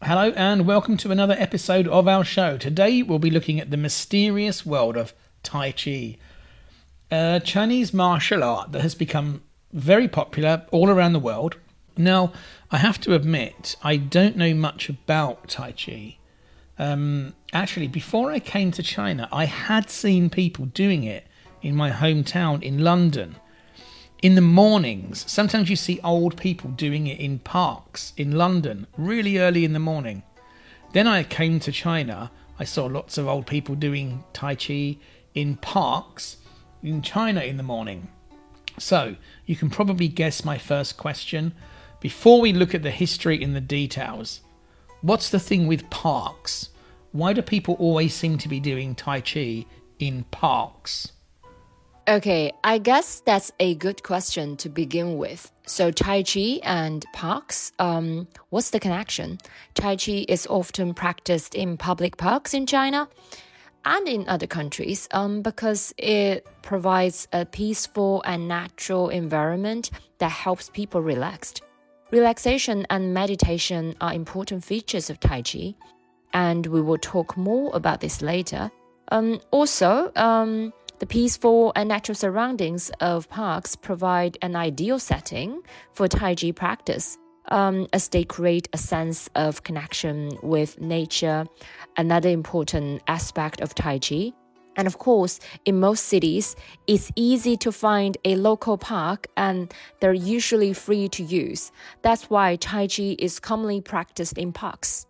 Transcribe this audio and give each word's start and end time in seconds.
Hello, 0.00 0.32
and 0.36 0.64
welcome 0.64 0.96
to 0.98 1.10
another 1.10 1.34
episode 1.40 1.88
of 1.88 2.06
our 2.06 2.22
show. 2.22 2.56
Today, 2.56 3.02
we'll 3.02 3.18
be 3.18 3.32
looking 3.32 3.58
at 3.58 3.72
the 3.72 3.76
mysterious 3.76 4.64
world 4.64 4.96
of 4.96 5.12
Tai 5.42 5.72
Chi, 5.72 6.16
a 7.10 7.40
Chinese 7.44 7.92
martial 7.92 8.44
art 8.44 8.70
that 8.70 8.82
has 8.82 8.94
become 8.94 9.42
very 9.72 10.06
popular 10.06 10.64
all 10.70 10.88
around 10.88 11.14
the 11.14 11.18
world. 11.18 11.56
Now, 11.96 12.32
I 12.70 12.76
have 12.76 13.00
to 13.02 13.14
admit, 13.16 13.74
I 13.82 13.96
don't 13.96 14.36
know 14.36 14.54
much 14.54 14.88
about 14.88 15.48
Tai 15.48 15.72
Chi. 15.72 16.18
Um, 16.78 17.34
actually, 17.52 17.88
before 17.88 18.30
I 18.30 18.38
came 18.38 18.70
to 18.70 18.84
China, 18.84 19.28
I 19.32 19.46
had 19.46 19.90
seen 19.90 20.30
people 20.30 20.66
doing 20.66 21.02
it 21.02 21.26
in 21.60 21.74
my 21.74 21.90
hometown 21.90 22.62
in 22.62 22.84
London 22.84 23.34
in 24.22 24.34
the 24.34 24.40
mornings. 24.40 25.24
Sometimes 25.30 25.70
you 25.70 25.76
see 25.76 26.00
old 26.02 26.36
people 26.36 26.70
doing 26.70 27.06
it 27.06 27.20
in 27.20 27.38
parks 27.38 28.12
in 28.16 28.32
London, 28.32 28.86
really 28.96 29.38
early 29.38 29.64
in 29.64 29.72
the 29.72 29.78
morning. 29.78 30.22
Then 30.92 31.06
I 31.06 31.22
came 31.22 31.60
to 31.60 31.72
China. 31.72 32.30
I 32.58 32.64
saw 32.64 32.86
lots 32.86 33.18
of 33.18 33.28
old 33.28 33.46
people 33.46 33.74
doing 33.74 34.24
Tai 34.32 34.56
Chi 34.56 34.96
in 35.34 35.56
parks 35.56 36.38
in 36.82 37.02
China 37.02 37.40
in 37.42 37.56
the 37.56 37.62
morning. 37.62 38.08
So, 38.78 39.16
you 39.46 39.56
can 39.56 39.70
probably 39.70 40.08
guess 40.08 40.44
my 40.44 40.58
first 40.58 40.96
question. 40.96 41.52
Before 42.00 42.40
we 42.40 42.52
look 42.52 42.74
at 42.74 42.82
the 42.82 42.90
history 42.90 43.42
and 43.42 43.54
the 43.54 43.60
details, 43.60 44.40
what's 45.00 45.30
the 45.30 45.40
thing 45.40 45.66
with 45.66 45.90
parks? 45.90 46.70
Why 47.12 47.32
do 47.32 47.42
people 47.42 47.74
always 47.74 48.14
seem 48.14 48.38
to 48.38 48.48
be 48.48 48.60
doing 48.60 48.94
Tai 48.94 49.20
Chi 49.20 49.66
in 49.98 50.24
parks? 50.30 51.12
Okay, 52.08 52.52
I 52.64 52.78
guess 52.78 53.20
that's 53.20 53.52
a 53.60 53.74
good 53.74 54.02
question 54.02 54.56
to 54.58 54.70
begin 54.70 55.18
with. 55.18 55.52
So, 55.66 55.90
Tai 55.90 56.22
Chi 56.22 56.58
and 56.62 57.04
parks, 57.12 57.70
um, 57.78 58.26
what's 58.48 58.70
the 58.70 58.80
connection? 58.80 59.36
Tai 59.74 59.96
Chi 59.96 60.24
is 60.26 60.46
often 60.46 60.94
practiced 60.94 61.54
in 61.54 61.76
public 61.76 62.16
parks 62.16 62.54
in 62.54 62.64
China 62.64 63.10
and 63.84 64.08
in 64.08 64.26
other 64.26 64.46
countries 64.46 65.06
um, 65.10 65.42
because 65.42 65.92
it 65.98 66.46
provides 66.62 67.28
a 67.34 67.44
peaceful 67.44 68.22
and 68.24 68.48
natural 68.48 69.10
environment 69.10 69.90
that 70.16 70.30
helps 70.30 70.70
people 70.70 71.02
relaxed. 71.02 71.60
Relaxation 72.10 72.86
and 72.88 73.12
meditation 73.12 73.94
are 74.00 74.14
important 74.14 74.64
features 74.64 75.10
of 75.10 75.20
Tai 75.20 75.42
Chi, 75.42 75.74
and 76.32 76.64
we 76.68 76.80
will 76.80 76.96
talk 76.96 77.36
more 77.36 77.70
about 77.76 78.00
this 78.00 78.22
later. 78.22 78.70
Um, 79.10 79.40
also, 79.50 80.10
um, 80.16 80.72
the 80.98 81.06
peaceful 81.06 81.72
and 81.76 81.88
natural 81.88 82.14
surroundings 82.14 82.90
of 83.00 83.28
parks 83.28 83.76
provide 83.76 84.36
an 84.42 84.56
ideal 84.56 84.98
setting 84.98 85.62
for 85.92 86.08
Tai 86.08 86.34
Chi 86.34 86.50
practice, 86.50 87.18
um, 87.50 87.86
as 87.92 88.08
they 88.08 88.24
create 88.24 88.68
a 88.72 88.78
sense 88.78 89.30
of 89.34 89.62
connection 89.62 90.30
with 90.42 90.80
nature, 90.80 91.46
another 91.96 92.28
important 92.28 93.02
aspect 93.06 93.60
of 93.60 93.74
Tai 93.74 94.00
Chi. 94.00 94.32
And 94.76 94.86
of 94.86 94.98
course, 94.98 95.40
in 95.64 95.80
most 95.80 96.04
cities, 96.04 96.54
it's 96.86 97.10
easy 97.16 97.56
to 97.58 97.72
find 97.72 98.16
a 98.24 98.36
local 98.36 98.78
park 98.78 99.26
and 99.36 99.74
they're 100.00 100.12
usually 100.12 100.72
free 100.72 101.08
to 101.08 101.22
use. 101.24 101.72
That's 102.02 102.30
why 102.30 102.56
Tai 102.56 102.86
Chi 102.86 103.16
is 103.18 103.40
commonly 103.40 103.80
practiced 103.80 104.38
in 104.38 104.52
parks. 104.52 105.06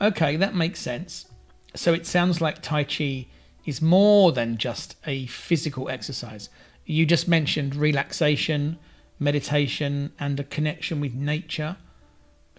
Okay, 0.00 0.36
that 0.36 0.54
makes 0.54 0.80
sense. 0.80 1.26
So 1.74 1.92
it 1.92 2.06
sounds 2.06 2.40
like 2.40 2.62
Tai 2.62 2.84
Chi 2.84 3.26
is 3.68 3.82
more 3.82 4.32
than 4.32 4.56
just 4.56 4.96
a 5.04 5.26
physical 5.26 5.90
exercise. 5.90 6.48
You 6.86 7.04
just 7.04 7.28
mentioned 7.28 7.76
relaxation, 7.76 8.78
meditation, 9.18 10.10
and 10.18 10.40
a 10.40 10.44
connection 10.44 11.02
with 11.02 11.14
nature. 11.14 11.76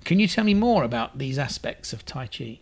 Can 0.04 0.20
you 0.20 0.28
tell 0.28 0.44
me 0.44 0.54
more 0.54 0.84
about 0.84 1.18
these 1.18 1.40
aspects 1.40 1.94
of 1.94 2.06
Tai 2.06 2.28
Chi? 2.28 2.60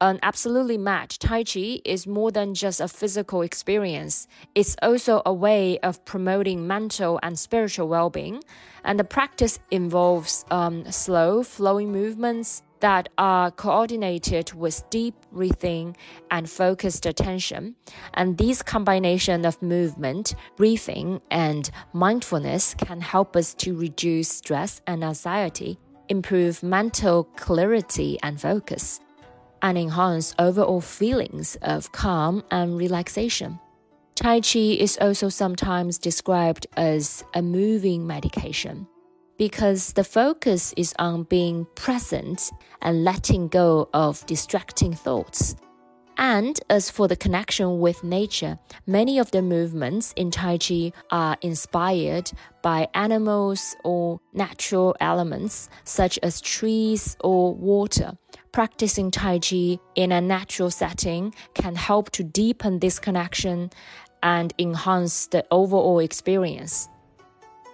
An 0.00 0.20
absolutely 0.22 0.78
match. 0.78 1.18
Tai 1.18 1.42
Chi 1.42 1.80
is 1.84 2.06
more 2.06 2.30
than 2.30 2.54
just 2.54 2.80
a 2.80 2.86
physical 2.86 3.42
experience. 3.42 4.28
It's 4.54 4.76
also 4.80 5.22
a 5.26 5.34
way 5.34 5.80
of 5.80 6.04
promoting 6.04 6.64
mental 6.68 7.18
and 7.24 7.36
spiritual 7.36 7.88
well 7.88 8.08
being. 8.08 8.40
And 8.84 9.00
the 9.00 9.04
practice 9.18 9.58
involves 9.72 10.44
um, 10.52 10.88
slow, 10.92 11.42
flowing 11.42 11.90
movements, 11.90 12.62
that 12.80 13.08
are 13.18 13.50
coordinated 13.50 14.52
with 14.52 14.88
deep 14.90 15.14
breathing 15.32 15.96
and 16.30 16.48
focused 16.48 17.06
attention. 17.06 17.76
And 18.14 18.38
this 18.38 18.62
combination 18.62 19.44
of 19.44 19.60
movement, 19.62 20.34
breathing, 20.56 21.20
and 21.30 21.70
mindfulness 21.92 22.74
can 22.74 23.00
help 23.00 23.36
us 23.36 23.54
to 23.54 23.76
reduce 23.76 24.28
stress 24.28 24.80
and 24.86 25.02
anxiety, 25.04 25.78
improve 26.08 26.62
mental 26.62 27.24
clarity 27.36 28.18
and 28.22 28.40
focus, 28.40 29.00
and 29.62 29.78
enhance 29.78 30.34
overall 30.38 30.80
feelings 30.80 31.56
of 31.62 31.92
calm 31.92 32.44
and 32.50 32.76
relaxation. 32.76 33.58
Tai 34.14 34.40
Chi 34.40 34.58
is 34.58 34.96
also 35.00 35.28
sometimes 35.28 35.98
described 35.98 36.66
as 36.76 37.22
a 37.34 37.42
moving 37.42 38.06
medication 38.06 38.86
because 39.38 39.92
the 39.92 40.04
focus 40.04 40.72
is 40.76 40.94
on 40.98 41.24
being 41.24 41.66
present 41.74 42.50
and 42.82 43.04
letting 43.04 43.48
go 43.48 43.88
of 43.92 44.24
distracting 44.26 44.92
thoughts. 44.92 45.56
And 46.18 46.58
as 46.70 46.90
for 46.90 47.08
the 47.08 47.16
connection 47.16 47.78
with 47.78 48.02
nature, 48.02 48.58
many 48.86 49.18
of 49.18 49.30
the 49.32 49.42
movements 49.42 50.14
in 50.16 50.30
Tai 50.30 50.58
Chi 50.58 50.92
are 51.10 51.36
inspired 51.42 52.30
by 52.62 52.88
animals 52.94 53.76
or 53.84 54.18
natural 54.32 54.96
elements 55.00 55.68
such 55.84 56.18
as 56.22 56.40
trees 56.40 57.16
or 57.20 57.54
water. 57.54 58.16
Practicing 58.52 59.10
Tai 59.10 59.40
Chi 59.40 59.78
in 59.94 60.12
a 60.12 60.20
natural 60.22 60.70
setting 60.70 61.34
can 61.52 61.74
help 61.74 62.10
to 62.12 62.24
deepen 62.24 62.78
this 62.78 62.98
connection 62.98 63.70
and 64.22 64.54
enhance 64.58 65.26
the 65.26 65.44
overall 65.50 65.98
experience. 65.98 66.88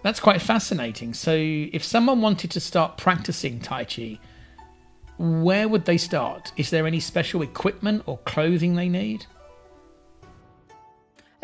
That's 0.03 0.21
quite 0.21 0.43
fascinating. 0.43 1.15
So, 1.15 1.33
if 1.35 1.85
someone 1.85 2.21
wanted 2.21 2.51
to 2.53 2.61
start 2.61 2.99
practicing 2.99 3.61
Tai 3.61 3.85
Chi, 3.85 4.19
where 5.19 5.69
would 5.69 5.85
they 5.85 5.97
start? 5.97 6.53
Is 6.57 6.71
there 6.71 6.87
any 6.87 6.99
special 6.99 7.43
equipment 7.43 8.03
or 8.07 8.19
clothing 8.19 8.75
they 8.75 8.89
need? 8.89 9.27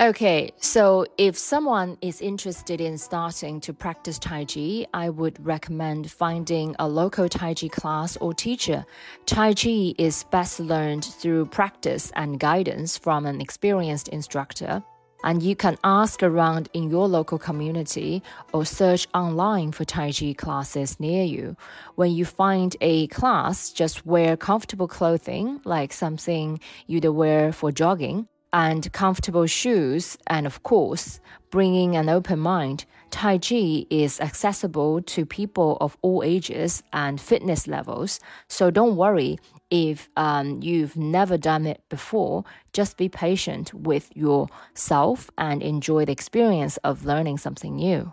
Okay, 0.01 0.53
so 0.59 1.07
if 1.19 1.37
someone 1.37 1.99
is 2.01 2.21
interested 2.21 2.81
in 2.81 2.99
starting 2.99 3.61
to 3.63 3.73
practice 3.73 4.17
Tai 4.19 4.45
Chi, 4.45 4.87
I 4.95 5.09
would 5.09 5.45
recommend 5.45 6.09
finding 6.11 6.77
a 6.79 6.89
local 6.89 7.29
Tai 7.29 7.55
Chi 7.55 7.67
class 7.67 8.17
or 8.19 8.33
teacher. 8.33 8.85
Tai 9.27 9.55
Chi 9.55 9.95
is 9.99 10.25
best 10.31 10.61
learned 10.61 11.05
through 11.05 11.47
practice 11.47 12.13
and 12.15 12.39
guidance 12.39 12.97
from 12.97 13.27
an 13.27 13.41
experienced 13.41 14.07
instructor 14.09 14.85
and 15.25 15.43
you 15.43 15.57
can 15.57 15.77
ask 15.85 16.23
around 16.23 16.69
in 16.73 16.91
your 16.91 17.09
local 17.09 17.39
community 17.39 18.23
or 18.53 18.65
search 18.65 19.07
online 19.15 19.73
for 19.73 19.85
Tai 19.85 20.13
Chi 20.13 20.35
classes 20.37 20.99
near 21.01 21.25
you. 21.25 21.57
When 21.97 22.13
you 22.13 22.25
find 22.25 22.77
a 22.81 23.07
class, 23.09 23.71
just 23.71 24.07
wear 24.07 24.37
comfortable 24.37 24.89
clothing, 24.89 25.61
like 25.65 25.93
something 25.93 26.61
you'd 26.87 27.05
wear 27.05 27.53
for 27.53 27.73
jogging, 27.73 28.29
and 28.53 28.91
comfortable 28.93 29.47
shoes, 29.47 30.17
and 30.27 30.47
of 30.47 30.63
course, 30.63 31.21
bringing 31.51 31.97
an 31.97 32.09
open 32.09 32.39
mind. 32.39 32.85
Tai 33.11 33.39
Chi 33.39 33.87
is 33.91 34.21
accessible 34.21 35.03
to 35.03 35.25
people 35.27 35.79
of 35.81 35.97
all 36.03 36.23
ages 36.23 36.83
and 36.93 37.21
fitness 37.21 37.67
levels, 37.67 38.21
so 38.49 38.71
don't 38.71 38.97
worry 38.97 39.39
if 39.71 40.09
um, 40.17 40.63
you've 40.63 40.97
never 40.97 41.37
done 41.37 41.67
it 41.67 41.83
before, 41.89 42.45
just 42.73 42.97
be 42.97 43.09
patient 43.09 43.73
with 43.75 44.15
yourself 44.17 45.31
and 45.37 45.63
enjoy 45.63 46.05
the 46.05 46.13
experience 46.13 46.77
of 46.79 47.05
learning 47.05 47.39
something 47.39 47.77
new. 47.77 48.13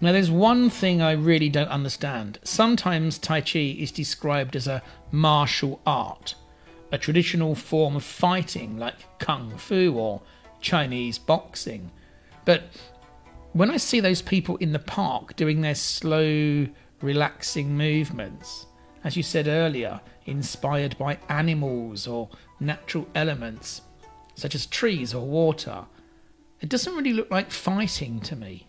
Now, 0.00 0.10
there's 0.10 0.32
one 0.32 0.68
thing 0.68 1.00
I 1.00 1.12
really 1.12 1.48
don't 1.48 1.68
understand. 1.68 2.40
Sometimes 2.42 3.18
Tai 3.18 3.40
Chi 3.42 3.60
is 3.60 3.92
described 3.92 4.56
as 4.56 4.66
a 4.66 4.82
martial 5.12 5.80
art, 5.86 6.34
a 6.90 6.98
traditional 6.98 7.54
form 7.54 7.94
of 7.94 8.02
fighting 8.02 8.78
like 8.78 9.18
Kung 9.20 9.56
Fu 9.56 9.94
or 9.96 10.20
Chinese 10.60 11.18
boxing. 11.18 11.92
But 12.44 12.64
when 13.52 13.70
I 13.70 13.76
see 13.76 14.00
those 14.00 14.22
people 14.22 14.56
in 14.56 14.72
the 14.72 14.80
park 14.80 15.36
doing 15.36 15.60
their 15.60 15.76
slow, 15.76 16.66
relaxing 17.00 17.76
movements, 17.76 18.66
as 19.04 19.16
you 19.16 19.22
said 19.22 19.48
earlier, 19.48 20.00
inspired 20.26 20.96
by 20.98 21.18
animals 21.28 22.06
or 22.06 22.28
natural 22.60 23.06
elements, 23.14 23.82
such 24.34 24.54
as 24.54 24.66
trees 24.66 25.14
or 25.14 25.26
water. 25.26 25.84
It 26.60 26.68
doesn't 26.68 26.94
really 26.94 27.12
look 27.12 27.30
like 27.30 27.50
fighting 27.50 28.20
to 28.20 28.36
me. 28.36 28.66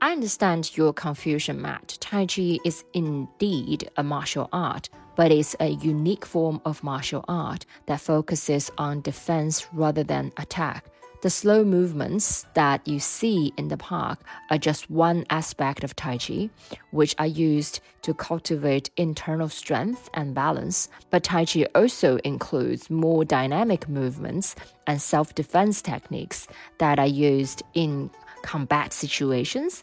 I 0.00 0.12
understand 0.12 0.76
your 0.76 0.92
confusion, 0.92 1.62
Mat. 1.62 1.96
Tai 2.00 2.26
Chi 2.26 2.58
is 2.64 2.84
indeed 2.92 3.88
a 3.96 4.02
martial 4.02 4.48
art, 4.52 4.90
but 5.16 5.30
it's 5.30 5.56
a 5.60 5.68
unique 5.68 6.26
form 6.26 6.60
of 6.64 6.82
martial 6.82 7.24
art 7.28 7.64
that 7.86 8.00
focuses 8.00 8.70
on 8.76 9.00
defense 9.00 9.66
rather 9.72 10.02
than 10.04 10.32
attack. 10.36 10.84
The 11.24 11.30
slow 11.30 11.64
movements 11.64 12.44
that 12.52 12.86
you 12.86 13.00
see 13.00 13.50
in 13.56 13.68
the 13.68 13.78
park 13.78 14.18
are 14.50 14.58
just 14.58 14.90
one 14.90 15.24
aspect 15.30 15.82
of 15.82 15.96
Tai 15.96 16.18
Chi, 16.18 16.50
which 16.90 17.14
are 17.18 17.26
used 17.26 17.80
to 18.02 18.12
cultivate 18.12 18.90
internal 18.98 19.48
strength 19.48 20.10
and 20.12 20.34
balance. 20.34 20.90
But 21.08 21.24
Tai 21.24 21.46
Chi 21.46 21.66
also 21.74 22.18
includes 22.24 22.90
more 22.90 23.24
dynamic 23.24 23.88
movements 23.88 24.54
and 24.86 25.00
self 25.00 25.34
defense 25.34 25.80
techniques 25.80 26.46
that 26.76 26.98
are 26.98 27.06
used 27.06 27.62
in 27.72 28.10
combat 28.42 28.92
situations. 28.92 29.82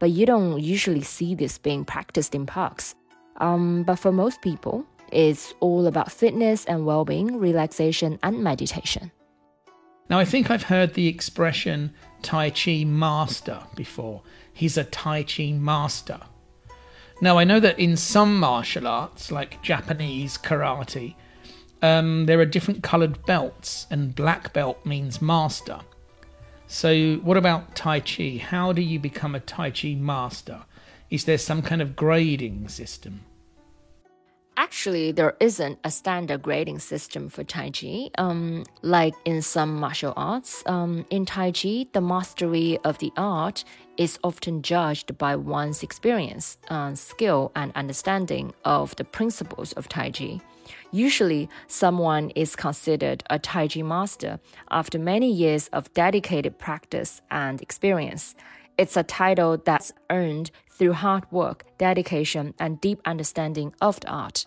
But 0.00 0.10
you 0.10 0.26
don't 0.26 0.60
usually 0.60 1.02
see 1.02 1.36
this 1.36 1.58
being 1.58 1.84
practiced 1.84 2.34
in 2.34 2.44
parks. 2.44 2.96
Um, 3.36 3.84
but 3.84 4.00
for 4.00 4.10
most 4.10 4.42
people, 4.42 4.84
it's 5.12 5.54
all 5.60 5.86
about 5.86 6.10
fitness 6.10 6.64
and 6.64 6.84
well 6.84 7.04
being, 7.04 7.38
relaxation, 7.38 8.18
and 8.24 8.42
meditation. 8.42 9.12
Now, 10.12 10.18
I 10.18 10.26
think 10.26 10.50
I've 10.50 10.64
heard 10.64 10.92
the 10.92 11.08
expression 11.08 11.94
Tai 12.20 12.50
Chi 12.50 12.84
master 12.84 13.62
before. 13.74 14.20
He's 14.52 14.76
a 14.76 14.84
Tai 14.84 15.22
Chi 15.22 15.52
master. 15.52 16.20
Now, 17.22 17.38
I 17.38 17.44
know 17.44 17.58
that 17.60 17.78
in 17.78 17.96
some 17.96 18.38
martial 18.38 18.86
arts, 18.86 19.32
like 19.32 19.62
Japanese 19.62 20.36
karate, 20.36 21.14
um, 21.80 22.26
there 22.26 22.38
are 22.40 22.44
different 22.44 22.82
coloured 22.82 23.24
belts, 23.24 23.86
and 23.90 24.14
black 24.14 24.52
belt 24.52 24.84
means 24.84 25.22
master. 25.22 25.80
So, 26.66 27.14
what 27.22 27.38
about 27.38 27.74
Tai 27.74 28.00
Chi? 28.00 28.36
How 28.36 28.74
do 28.74 28.82
you 28.82 28.98
become 28.98 29.34
a 29.34 29.40
Tai 29.40 29.70
Chi 29.70 29.94
master? 29.94 30.64
Is 31.08 31.24
there 31.24 31.38
some 31.38 31.62
kind 31.62 31.80
of 31.80 31.96
grading 31.96 32.68
system? 32.68 33.22
Actually, 34.62 35.10
there 35.10 35.34
isn't 35.40 35.76
a 35.82 35.90
standard 35.90 36.40
grading 36.40 36.78
system 36.78 37.28
for 37.28 37.42
Tai 37.42 37.70
Chi. 37.70 38.10
Um, 38.16 38.62
like 38.82 39.12
in 39.24 39.42
some 39.42 39.74
martial 39.74 40.12
arts, 40.16 40.62
um, 40.66 41.04
in 41.10 41.26
Tai 41.26 41.50
Chi, 41.50 41.86
the 41.92 42.00
mastery 42.00 42.78
of 42.84 42.96
the 42.98 43.12
art 43.16 43.64
is 43.96 44.20
often 44.22 44.62
judged 44.62 45.18
by 45.18 45.34
one's 45.34 45.82
experience, 45.82 46.58
uh, 46.70 46.94
skill, 46.94 47.50
and 47.56 47.72
understanding 47.74 48.54
of 48.64 48.94
the 48.94 49.04
principles 49.04 49.72
of 49.72 49.88
Tai 49.88 50.12
Chi. 50.12 50.40
Usually, 50.92 51.48
someone 51.66 52.30
is 52.36 52.54
considered 52.54 53.24
a 53.30 53.40
Tai 53.40 53.66
Chi 53.66 53.82
master 53.82 54.38
after 54.70 54.96
many 54.96 55.32
years 55.32 55.66
of 55.72 55.92
dedicated 55.92 56.56
practice 56.60 57.20
and 57.32 57.60
experience. 57.60 58.36
It's 58.78 58.96
a 58.96 59.02
title 59.02 59.58
that's 59.58 59.92
earned 60.08 60.52
through 60.70 60.92
hard 60.92 61.24
work, 61.32 61.64
dedication, 61.78 62.54
and 62.60 62.80
deep 62.80 63.00
understanding 63.04 63.74
of 63.80 63.98
the 63.98 64.08
art. 64.08 64.46